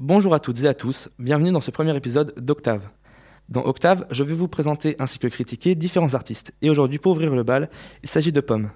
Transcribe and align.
Bonjour 0.00 0.32
à 0.32 0.38
toutes 0.38 0.62
et 0.62 0.68
à 0.68 0.74
tous, 0.74 1.08
bienvenue 1.18 1.50
dans 1.50 1.60
ce 1.60 1.72
premier 1.72 1.96
épisode 1.96 2.32
d'Octave. 2.36 2.88
Dans 3.48 3.64
Octave, 3.64 4.06
je 4.12 4.22
vais 4.22 4.32
vous 4.32 4.46
présenter 4.46 4.94
ainsi 5.00 5.18
que 5.18 5.26
critiquer 5.26 5.74
différents 5.74 6.14
artistes, 6.14 6.52
et 6.62 6.70
aujourd'hui 6.70 7.00
pour 7.00 7.10
ouvrir 7.10 7.34
le 7.34 7.42
bal, 7.42 7.68
il 8.04 8.08
s'agit 8.08 8.30
de 8.30 8.40
Pomme. 8.40 8.70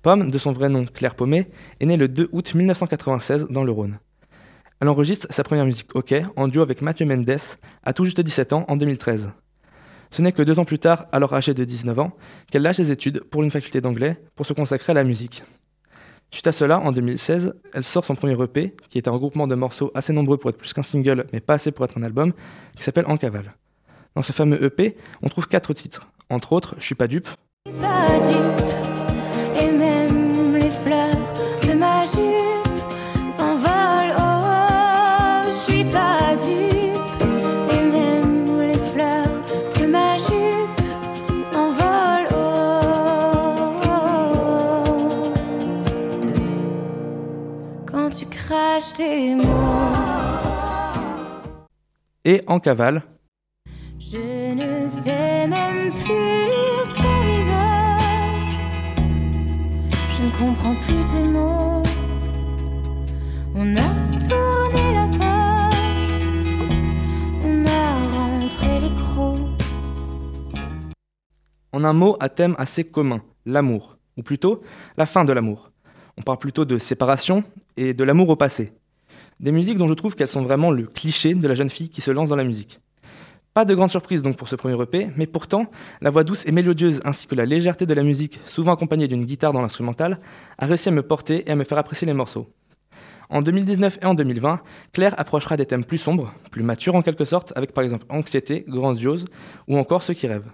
Pomme, 0.00 0.30
de 0.30 0.38
son 0.38 0.52
vrai 0.52 0.70
nom 0.70 0.86
Claire 0.86 1.14
Pommet, 1.14 1.50
est 1.78 1.84
née 1.84 1.98
le 1.98 2.08
2 2.08 2.30
août 2.32 2.54
1996 2.54 3.48
dans 3.50 3.64
le 3.64 3.70
Rhône. 3.70 3.98
Elle 4.80 4.88
enregistre 4.88 5.26
sa 5.28 5.44
première 5.44 5.66
musique 5.66 5.94
hockey 5.94 6.24
en 6.36 6.48
duo 6.48 6.62
avec 6.62 6.80
Mathieu 6.80 7.04
Mendes 7.04 7.36
à 7.82 7.92
tout 7.92 8.06
juste 8.06 8.22
17 8.22 8.54
ans 8.54 8.64
en 8.68 8.78
2013. 8.78 9.32
Ce 10.10 10.22
n'est 10.22 10.32
que 10.32 10.42
deux 10.42 10.58
ans 10.58 10.64
plus 10.64 10.78
tard, 10.78 11.04
alors 11.12 11.34
âgée 11.34 11.52
de 11.52 11.64
19 11.64 11.98
ans, 11.98 12.16
qu'elle 12.50 12.62
lâche 12.62 12.76
ses 12.76 12.90
études 12.90 13.24
pour 13.24 13.42
une 13.42 13.50
faculté 13.50 13.82
d'anglais 13.82 14.16
pour 14.36 14.46
se 14.46 14.54
consacrer 14.54 14.92
à 14.92 14.94
la 14.94 15.04
musique. 15.04 15.44
Suite 16.32 16.46
à 16.46 16.52
cela, 16.52 16.78
en 16.78 16.92
2016, 16.92 17.54
elle 17.74 17.84
sort 17.84 18.04
son 18.04 18.14
premier 18.14 18.40
EP, 18.40 18.74
qui 18.88 18.98
est 18.98 19.08
un 19.08 19.10
regroupement 19.10 19.48
de 19.48 19.54
morceaux 19.56 19.90
assez 19.94 20.12
nombreux 20.12 20.36
pour 20.36 20.50
être 20.50 20.58
plus 20.58 20.72
qu'un 20.72 20.82
single, 20.82 21.26
mais 21.32 21.40
pas 21.40 21.54
assez 21.54 21.72
pour 21.72 21.84
être 21.84 21.98
un 21.98 22.04
album, 22.04 22.32
qui 22.76 22.84
s'appelle 22.84 23.06
En 23.08 23.16
cavale. 23.16 23.54
Dans 24.14 24.22
ce 24.22 24.32
fameux 24.32 24.62
EP, 24.64 24.96
on 25.22 25.28
trouve 25.28 25.48
quatre 25.48 25.74
titres, 25.74 26.08
entre 26.28 26.52
autres 26.52 26.76
Je 26.78 26.84
suis 26.84 26.94
pas 26.94 27.08
dupe. 27.08 27.28
Et 52.24 52.42
en 52.46 52.60
cavale. 52.60 53.02
Je 53.98 54.54
ne 54.54 54.88
sais 54.88 55.46
même 55.46 55.92
plus 55.92 56.46
lire 56.50 56.94
ton 56.96 57.20
visage. 57.22 58.58
Je 60.10 60.22
ne 60.24 60.30
comprends 60.38 60.74
plus 60.76 61.04
tes 61.04 61.22
mots. 61.22 61.82
On 63.54 63.76
a 63.76 63.90
tourné 64.28 64.94
la 64.94 65.06
page. 65.18 65.74
On 67.44 67.66
a 67.66 67.82
rentré 68.16 68.80
les 68.80 68.94
crocs. 69.02 69.38
En 71.72 71.84
un 71.84 71.92
mot, 71.92 72.16
à 72.20 72.28
thème 72.28 72.54
assez 72.58 72.84
commun, 72.84 73.22
l'amour. 73.46 73.96
Ou 74.16 74.22
plutôt, 74.22 74.62
la 74.96 75.06
fin 75.06 75.24
de 75.24 75.32
l'amour. 75.32 75.70
On 76.18 76.22
parle 76.22 76.38
plutôt 76.38 76.64
de 76.64 76.78
séparation 76.78 77.44
et 77.80 77.94
de 77.94 78.04
l'amour 78.04 78.28
au 78.28 78.36
passé. 78.36 78.72
Des 79.40 79.52
musiques 79.52 79.78
dont 79.78 79.88
je 79.88 79.94
trouve 79.94 80.14
qu'elles 80.14 80.28
sont 80.28 80.42
vraiment 80.42 80.70
le 80.70 80.86
cliché 80.86 81.34
de 81.34 81.48
la 81.48 81.54
jeune 81.54 81.70
fille 81.70 81.88
qui 81.88 82.02
se 82.02 82.10
lance 82.10 82.28
dans 82.28 82.36
la 82.36 82.44
musique. 82.44 82.78
Pas 83.54 83.64
de 83.64 83.74
grande 83.74 83.90
surprise 83.90 84.20
donc 84.22 84.36
pour 84.36 84.48
ce 84.48 84.54
premier 84.54 84.80
EP, 84.80 85.08
mais 85.16 85.26
pourtant, 85.26 85.66
la 86.02 86.10
voix 86.10 86.22
douce 86.22 86.44
et 86.46 86.52
mélodieuse 86.52 87.00
ainsi 87.04 87.26
que 87.26 87.34
la 87.34 87.46
légèreté 87.46 87.86
de 87.86 87.94
la 87.94 88.02
musique, 88.02 88.38
souvent 88.44 88.74
accompagnée 88.74 89.08
d'une 89.08 89.24
guitare 89.24 89.52
dans 89.52 89.62
l'instrumental, 89.62 90.20
a 90.58 90.66
réussi 90.66 90.90
à 90.90 90.92
me 90.92 91.02
porter 91.02 91.48
et 91.48 91.50
à 91.50 91.56
me 91.56 91.64
faire 91.64 91.78
apprécier 91.78 92.06
les 92.06 92.12
morceaux. 92.12 92.48
En 93.30 93.40
2019 93.40 93.98
et 94.02 94.06
en 94.06 94.14
2020, 94.14 94.60
Claire 94.92 95.18
approchera 95.18 95.56
des 95.56 95.64
thèmes 95.64 95.84
plus 95.84 95.98
sombres, 95.98 96.34
plus 96.50 96.62
matures 96.62 96.96
en 96.96 97.02
quelque 97.02 97.24
sorte, 97.24 97.52
avec 97.56 97.72
par 97.72 97.82
exemple 97.82 98.04
Anxiété, 98.10 98.64
Grandiose, 98.68 99.24
ou 99.68 99.78
encore 99.78 100.02
Ceux 100.02 100.14
qui 100.14 100.26
rêvent. 100.26 100.52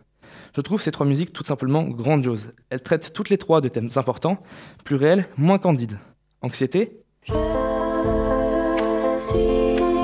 Je 0.54 0.60
trouve 0.60 0.80
ces 0.80 0.92
trois 0.92 1.06
musiques 1.06 1.32
tout 1.32 1.44
simplement 1.44 1.82
grandioses. 1.82 2.52
Elles 2.70 2.82
traitent 2.82 3.12
toutes 3.12 3.30
les 3.30 3.38
trois 3.38 3.60
de 3.60 3.68
thèmes 3.68 3.90
importants, 3.96 4.42
plus 4.84 4.96
réels, 4.96 5.26
moins 5.36 5.58
candides. 5.58 5.98
Anxiété 6.40 7.02
Je 7.28 7.34
suis 9.18 9.95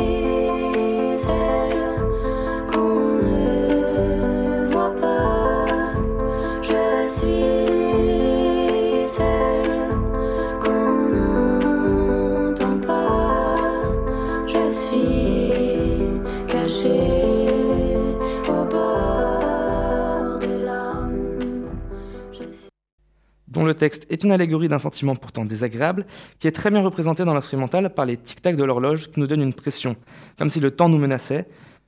le 23.64 23.74
texte 23.74 24.06
est 24.10 24.24
une 24.24 24.32
allégorie 24.32 24.68
d'un 24.68 24.78
sentiment 24.78 25.16
pourtant 25.16 25.44
désagréable, 25.44 26.06
qui 26.38 26.48
est 26.48 26.52
très 26.52 26.70
bien 26.70 26.80
représenté 26.80 27.24
dans 27.24 27.34
l'instrumental 27.34 27.92
par 27.94 28.06
les 28.06 28.16
tic-tac 28.16 28.56
de 28.56 28.64
l'horloge 28.64 29.10
qui 29.10 29.20
nous 29.20 29.26
donnent 29.26 29.42
une 29.42 29.54
pression, 29.54 29.96
comme 30.38 30.48
si 30.48 30.60
le 30.60 30.70
temps 30.70 30.88
nous 30.88 30.98
menaçait. 30.98 31.46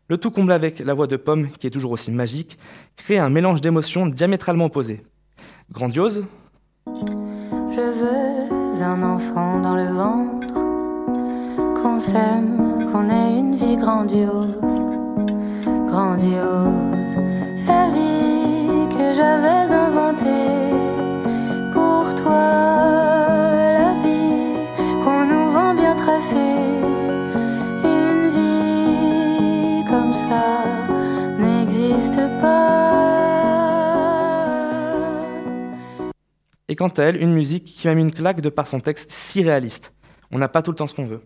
Le 0.09 0.19
tout 0.19 0.31
comblé 0.31 0.55
avec 0.55 0.81
la 0.81 0.93
voix 0.93 1.07
de 1.07 1.17
Pomme, 1.17 1.49
qui 1.49 1.67
est 1.67 1.71
toujours 1.71 1.93
aussi 1.93 2.11
magique, 2.11 2.59
crée 2.97 3.19
un 3.19 3.31
mélange 3.31 3.61
d'émotions 3.61 4.07
diamétralement 4.07 4.67
opposées. 4.67 5.03
Grandiose. 5.73 6.27
Je 6.87 7.81
veux 7.81 8.55
un 8.83 9.03
enfant 9.03 9.61
dans 9.61 9.77
le 9.77 9.87
ventre, 9.87 10.53
qu'on 11.81 11.99
s'aime, 11.99 12.91
qu'on 12.91 13.09
ait 13.09 13.39
une 13.39 13.55
vie 13.55 13.77
grandiose, 13.77 14.59
grandiose, 15.87 16.84
Et 36.69 36.77
quant 36.77 36.89
à 36.89 37.03
elle, 37.03 37.23
une 37.23 37.33
musique 37.33 37.65
qui 37.65 37.87
m'a 37.87 37.95
mis 37.95 38.03
une 38.03 38.13
claque 38.13 38.41
de 38.41 38.49
par 38.49 38.67
son 38.67 38.81
texte 38.81 39.11
si 39.11 39.43
réaliste. 39.43 39.93
On 40.31 40.39
n'a 40.39 40.49
pas 40.49 40.63
tout 40.63 40.71
le 40.71 40.77
temps 40.77 40.87
ce 40.87 40.95
qu'on 40.95 41.05
veut. 41.05 41.21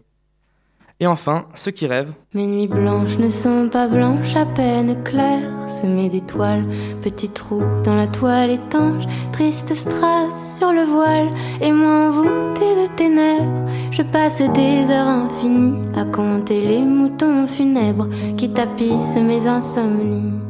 Et 1.01 1.07
enfin, 1.07 1.47
ceux 1.55 1.71
qui 1.71 1.87
rêvent. 1.87 2.13
Mes 2.35 2.49
nuits 2.49 2.67
blanches 2.67 3.19
ne 3.19 3.31
sont 3.31 3.69
pas 3.71 3.87
blanches, 3.87 4.35
à 4.35 4.45
peine 4.45 5.01
claires, 5.05 5.69
semées 5.69 6.09
d'étoiles, 6.09 6.67
petits 7.03 7.29
trous 7.29 7.63
dans 7.85 7.95
la 7.95 8.09
toile 8.09 8.51
étanche, 8.51 9.05
triste 9.31 9.77
strass 9.77 10.59
sur 10.59 10.73
le 10.73 10.83
voile, 10.83 11.29
et 11.61 11.71
moi 11.71 12.09
envoûtée 12.09 12.75
de 12.75 12.97
ténèbres. 12.97 13.71
Je 13.93 14.03
passe 14.03 14.43
des 14.43 14.91
heures 14.91 15.07
infinies 15.07 15.87
à 15.97 16.05
compter 16.05 16.61
les 16.63 16.83
moutons 16.83 17.47
funèbres 17.47 18.09
qui 18.37 18.51
tapissent 18.51 19.17
mes 19.17 19.47
insomnies. 19.47 20.41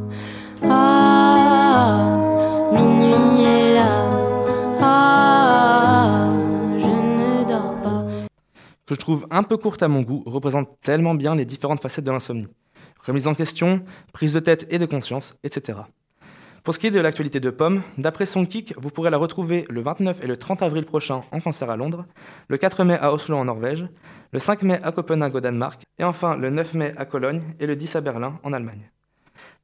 Ah, 0.65 2.09
minuit 2.73 3.45
est 3.45 3.75
là. 3.75 3.98
Que 8.89 8.95
je 8.95 9.01
trouve 9.01 9.27
un 9.31 9.43
peu 9.43 9.59
courte 9.59 9.83
à 9.83 9.89
mon 9.89 10.01
goût, 10.01 10.23
représente 10.25 10.81
tellement 10.81 11.15
bien 11.15 11.35
les 11.35 11.45
différentes 11.45 11.83
facettes 11.83 12.07
de 12.07 12.11
l'insomnie. 12.11 12.49
Remise 13.07 13.27
en 13.27 13.35
question, 13.35 13.83
prise 14.15 14.33
de 14.33 14.41
tête 14.41 14.67
et 14.71 14.79
de 14.79 14.87
conscience, 14.87 15.37
etc. 15.45 15.81
Pour 16.65 16.75
ce 16.75 16.79
qui 16.79 16.87
est 16.87 16.91
de 16.91 17.01
l'actualité 17.01 17.39
de 17.39 17.51
Pomme, 17.51 17.83
d'après 17.99 18.27
son 18.27 18.45
kick, 18.45 18.75
vous 18.79 18.91
pourrez 18.91 19.11
la 19.11 19.19
retrouver 19.19 19.67
le 19.69 19.81
29 19.83 20.23
et 20.23 20.27
le 20.27 20.37
30 20.37 20.63
avril 20.63 20.85
prochain 20.85 21.21
en 21.33 21.41
concert 21.41 21.71
à 21.71 21.77
Londres, 21.77 22.07
le 22.49 22.59
4 22.59 22.85
mai 22.85 22.95
à 22.95 23.13
Oslo 23.13 23.37
en 23.37 23.45
Norvège, 23.45 23.87
le 24.33 24.39
5 24.39 24.63
mai 24.63 24.81
à 24.83 24.93
Copenhague 24.93 25.35
au 25.35 25.41
Danemark, 25.41 25.83
et 25.99 26.05
enfin 26.05 26.37
le 26.37 26.51
9 26.51 26.75
mai 26.75 26.95
à 26.97 27.05
Cologne 27.05 27.43
et 27.61 27.67
le 27.67 27.77
10 27.77 27.97
à 27.97 28.01
Berlin 28.01 28.39
en 28.43 28.53
Allemagne. 28.53 28.91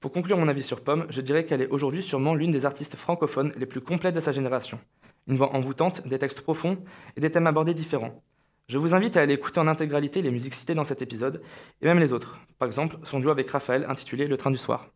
Pour 0.00 0.12
conclure 0.12 0.36
mon 0.36 0.48
avis 0.48 0.62
sur 0.62 0.82
Pomme, 0.82 1.06
je 1.08 1.20
dirais 1.20 1.44
qu'elle 1.44 1.62
est 1.62 1.68
aujourd'hui 1.68 2.02
sûrement 2.02 2.34
l'une 2.34 2.50
des 2.50 2.66
artistes 2.66 2.96
francophones 2.96 3.52
les 3.56 3.66
plus 3.66 3.80
complètes 3.80 4.14
de 4.14 4.20
sa 4.20 4.32
génération. 4.32 4.78
Une 5.26 5.36
voix 5.36 5.54
envoûtante, 5.54 6.06
des 6.06 6.18
textes 6.18 6.42
profonds 6.42 6.78
et 7.16 7.20
des 7.20 7.30
thèmes 7.30 7.46
abordés 7.46 7.74
différents. 7.74 8.22
Je 8.68 8.78
vous 8.78 8.94
invite 8.94 9.16
à 9.16 9.20
aller 9.20 9.34
écouter 9.34 9.60
en 9.60 9.66
intégralité 9.66 10.22
les 10.22 10.30
musiques 10.30 10.54
citées 10.54 10.74
dans 10.74 10.84
cet 10.84 11.02
épisode, 11.02 11.42
et 11.82 11.86
même 11.86 11.98
les 11.98 12.12
autres. 12.12 12.38
Par 12.58 12.66
exemple, 12.66 12.96
son 13.04 13.20
duo 13.20 13.30
avec 13.30 13.50
Raphaël 13.50 13.84
intitulé 13.88 14.26
Le 14.26 14.36
train 14.36 14.50
du 14.50 14.56
soir. 14.56 14.90